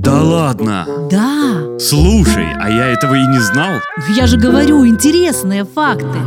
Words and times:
Да 0.00 0.22
ладно? 0.22 0.86
Да, 1.10 1.78
Слушай, 1.78 2.46
а 2.58 2.70
я 2.70 2.86
этого 2.86 3.14
и 3.14 3.26
не 3.26 3.38
знал. 3.38 3.72
я 4.16 4.26
же 4.26 4.38
говорю, 4.38 4.86
интересные 4.86 5.66
факты. 5.66 6.18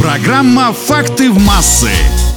Программа 0.00 0.72
«Факты 0.72 1.32
в 1.32 1.44
массы». 1.44 1.90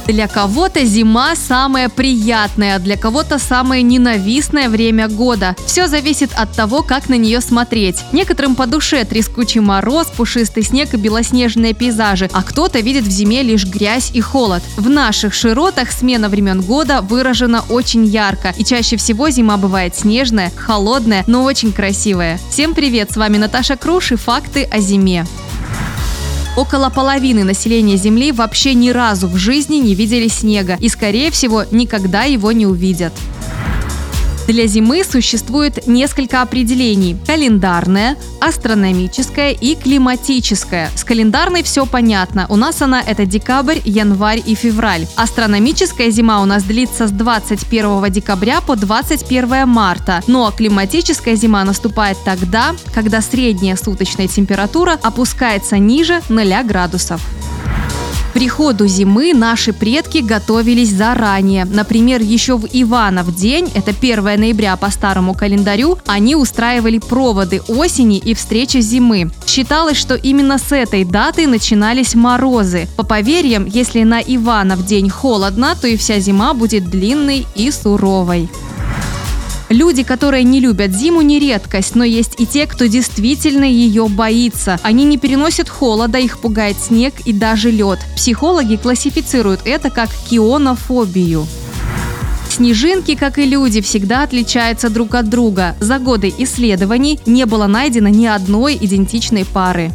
Для 0.08 0.26
кого-то 0.26 0.86
зима 0.86 1.36
самое 1.36 1.90
приятное, 1.90 2.76
а 2.76 2.78
для 2.78 2.96
кого-то 2.96 3.38
самое 3.38 3.82
ненавистное 3.82 4.70
время 4.70 5.06
года. 5.06 5.54
Все 5.66 5.86
зависит 5.86 6.30
от 6.34 6.50
того, 6.52 6.82
как 6.82 7.10
на 7.10 7.14
нее 7.14 7.42
смотреть. 7.42 7.96
Некоторым 8.12 8.54
по 8.54 8.66
душе 8.66 9.04
трескучий 9.04 9.60
мороз, 9.60 10.06
пушистый 10.06 10.62
снег 10.62 10.94
и 10.94 10.96
белоснежные 10.96 11.74
пейзажи, 11.74 12.30
а 12.32 12.42
кто-то 12.42 12.80
видит 12.80 13.04
в 13.04 13.10
зиме 13.10 13.42
лишь 13.42 13.66
грязь 13.66 14.10
и 14.14 14.22
холод. 14.22 14.62
В 14.78 14.88
наших 14.88 15.34
широтах 15.34 15.92
смена 15.92 16.30
времен 16.30 16.62
года 16.62 17.02
выражена 17.02 17.62
очень 17.68 18.06
ярко, 18.06 18.54
и 18.56 18.64
чаще 18.64 18.96
всего 18.96 19.28
зима 19.28 19.58
бывает 19.58 19.94
снежная, 19.94 20.50
холодная, 20.56 21.22
но 21.26 21.44
очень 21.44 21.70
красивая. 21.70 22.40
Всем 22.50 22.74
привет, 22.74 23.12
с 23.12 23.16
вами 23.18 23.36
Наташа 23.36 23.76
Круш 23.76 24.12
и 24.12 24.16
факты 24.16 24.64
о 24.64 24.80
зиме. 24.80 25.26
Около 26.56 26.90
половины 26.90 27.44
населения 27.44 27.96
Земли 27.96 28.32
вообще 28.32 28.74
ни 28.74 28.90
разу 28.90 29.28
в 29.28 29.36
жизни 29.36 29.76
не 29.76 29.94
видели 29.94 30.28
снега 30.28 30.76
и, 30.80 30.88
скорее 30.88 31.30
всего, 31.30 31.64
никогда 31.70 32.24
его 32.24 32.52
не 32.52 32.66
увидят. 32.66 33.12
Для 34.48 34.66
зимы 34.66 35.04
существует 35.04 35.86
несколько 35.86 36.40
определений– 36.40 37.18
календарная, 37.26 38.16
астрономическая 38.40 39.50
и 39.50 39.74
климатическая. 39.74 40.90
С 40.94 41.04
календарной 41.04 41.62
все 41.62 41.84
понятно, 41.84 42.46
у 42.48 42.56
нас 42.56 42.80
она– 42.80 43.02
это 43.06 43.26
декабрь, 43.26 43.80
январь 43.84 44.42
и 44.46 44.54
февраль. 44.54 45.06
Астрономическая 45.16 46.08
зима 46.08 46.40
у 46.40 46.46
нас 46.46 46.62
длится 46.62 47.08
с 47.08 47.10
21 47.10 48.10
декабря 48.10 48.62
по 48.62 48.74
21 48.74 49.68
марта, 49.68 50.22
ну 50.26 50.46
а 50.46 50.50
климатическая 50.50 51.34
зима 51.34 51.62
наступает 51.64 52.16
тогда, 52.24 52.74
когда 52.94 53.20
средняя 53.20 53.76
суточная 53.76 54.28
температура 54.28 54.98
опускается 55.02 55.76
ниже 55.76 56.22
0 56.30 56.64
градусов. 56.64 57.20
Приходу 58.38 58.86
зимы 58.86 59.34
наши 59.34 59.72
предки 59.72 60.18
готовились 60.18 60.90
заранее. 60.90 61.64
Например, 61.64 62.20
еще 62.20 62.56
в 62.56 62.68
Иванов 62.72 63.34
день, 63.34 63.68
это 63.74 63.90
1 63.90 64.22
ноября 64.22 64.76
по 64.76 64.90
старому 64.92 65.34
календарю, 65.34 65.98
они 66.06 66.36
устраивали 66.36 67.00
проводы 67.00 67.62
осени 67.66 68.18
и 68.18 68.34
встречи 68.34 68.76
зимы. 68.78 69.32
Считалось, 69.44 69.96
что 69.96 70.14
именно 70.14 70.58
с 70.58 70.70
этой 70.70 71.02
даты 71.04 71.48
начинались 71.48 72.14
морозы. 72.14 72.86
По 72.96 73.02
поверьям, 73.02 73.66
если 73.66 74.04
на 74.04 74.20
Иванов 74.20 74.86
день 74.86 75.10
холодно, 75.10 75.74
то 75.74 75.88
и 75.88 75.96
вся 75.96 76.20
зима 76.20 76.54
будет 76.54 76.88
длинной 76.88 77.44
и 77.56 77.72
суровой. 77.72 78.48
Люди, 79.68 80.02
которые 80.02 80.44
не 80.44 80.60
любят 80.60 80.92
зиму, 80.92 81.20
не 81.20 81.38
редкость, 81.38 81.94
но 81.94 82.02
есть 82.02 82.40
и 82.40 82.46
те, 82.46 82.66
кто 82.66 82.86
действительно 82.86 83.64
ее 83.64 84.08
боится. 84.08 84.80
Они 84.82 85.04
не 85.04 85.18
переносят 85.18 85.68
холода, 85.68 86.18
их 86.18 86.38
пугает 86.38 86.76
снег 86.78 87.14
и 87.26 87.34
даже 87.34 87.70
лед. 87.70 87.98
Психологи 88.16 88.76
классифицируют 88.76 89.60
это 89.66 89.90
как 89.90 90.08
кионофобию. 90.30 91.46
Снежинки, 92.50 93.14
как 93.14 93.38
и 93.38 93.44
люди, 93.44 93.82
всегда 93.82 94.22
отличаются 94.22 94.88
друг 94.88 95.14
от 95.14 95.28
друга. 95.28 95.76
За 95.80 95.98
годы 95.98 96.32
исследований 96.38 97.20
не 97.26 97.44
было 97.44 97.66
найдено 97.66 98.08
ни 98.08 98.26
одной 98.26 98.76
идентичной 98.80 99.44
пары. 99.44 99.92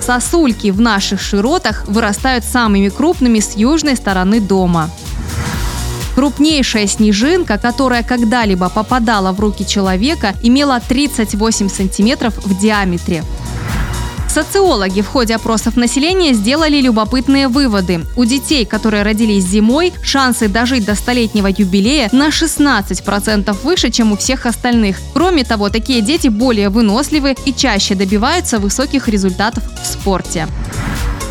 Сосульки 0.00 0.70
в 0.70 0.80
наших 0.80 1.20
широтах 1.20 1.88
вырастают 1.88 2.44
самыми 2.44 2.88
крупными 2.88 3.40
с 3.40 3.56
южной 3.56 3.96
стороны 3.96 4.40
дома. 4.40 4.90
Крупнейшая 6.14 6.86
снежинка, 6.86 7.58
которая 7.58 8.02
когда-либо 8.02 8.68
попадала 8.68 9.32
в 9.32 9.40
руки 9.40 9.66
человека, 9.66 10.34
имела 10.42 10.80
38 10.80 11.68
сантиметров 11.68 12.34
в 12.44 12.58
диаметре. 12.58 13.22
Социологи 14.30 15.00
в 15.00 15.08
ходе 15.08 15.34
опросов 15.34 15.76
населения 15.76 16.34
сделали 16.34 16.80
любопытные 16.80 17.48
выводы. 17.48 18.02
У 18.16 18.24
детей, 18.24 18.64
которые 18.64 19.02
родились 19.02 19.44
зимой, 19.44 19.92
шансы 20.04 20.46
дожить 20.46 20.84
до 20.84 20.94
столетнего 20.94 21.48
юбилея 21.48 22.08
на 22.12 22.28
16% 22.28 23.56
выше, 23.64 23.90
чем 23.90 24.12
у 24.12 24.16
всех 24.16 24.46
остальных. 24.46 24.98
Кроме 25.14 25.42
того, 25.42 25.68
такие 25.68 26.00
дети 26.00 26.28
более 26.28 26.68
выносливы 26.68 27.34
и 27.44 27.52
чаще 27.52 27.96
добиваются 27.96 28.60
высоких 28.60 29.08
результатов 29.08 29.64
в 29.82 29.84
спорте. 29.84 30.46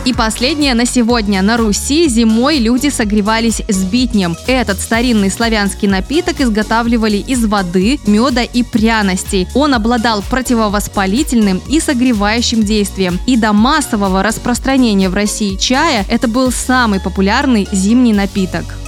И 0.10 0.14
последнее 0.14 0.74
на 0.74 0.88
сегодня. 0.88 1.44
На 1.44 1.56
Руси 1.56 2.10
зимой 2.10 2.58
люди 2.58 2.90
согревались 2.90 3.62
сбитнем. 3.68 4.36
Этот 4.48 4.80
старинный 4.80 5.30
славянский 5.30 5.88
напиток 5.88 6.42
изготавливали 6.42 7.18
из 7.18 7.46
воды, 7.46 8.00
меда 8.08 8.42
и 8.42 8.64
пряностей. 8.64 9.48
Он 9.54 9.76
обладал 9.76 10.24
противовоспалительным 10.24 11.62
и 11.70 11.80
согревающим 11.80 12.64
действием. 12.64 13.20
И 13.28 13.38
до 13.38 13.54
массового 13.54 14.24
распространения 14.24 15.10
в 15.10 15.14
России 15.14 15.58
чая 15.58 16.04
это 16.10 16.28
был 16.28 16.52
самый 16.52 17.00
популярный 17.00 17.68
зимний 17.72 18.14
напиток. 18.14 18.79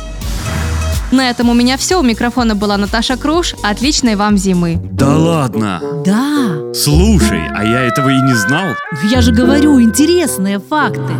На 1.11 1.29
этом 1.29 1.49
у 1.49 1.53
меня 1.53 1.77
все. 1.77 1.99
У 1.99 2.03
микрофона 2.03 2.55
была 2.55 2.77
Наташа 2.77 3.17
Круш. 3.17 3.53
Отличной 3.63 4.15
вам 4.15 4.37
зимы. 4.37 4.79
Да 4.91 5.17
ладно? 5.17 5.81
Да, 6.05 6.73
Слушай, 6.73 7.41
а 7.53 7.63
я 7.65 7.81
этого 7.81 8.09
и 8.09 8.21
не 8.21 8.33
знал. 8.33 8.67
я 9.03 9.21
же 9.21 9.31
говорю, 9.33 9.81
интересные 9.81 10.59
факты. 10.59 11.13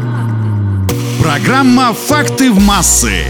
Программа 1.21 1.93
«Факты 1.93 2.51
в 2.51 2.59
массы». 2.59 3.25